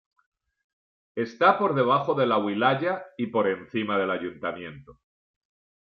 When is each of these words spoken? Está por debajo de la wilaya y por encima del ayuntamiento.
Está 1.13 1.59
por 1.59 1.75
debajo 1.75 2.15
de 2.15 2.25
la 2.25 2.39
wilaya 2.39 3.05
y 3.19 3.27
por 3.27 3.45
encima 3.47 3.99
del 3.99 4.09
ayuntamiento. 4.09 4.99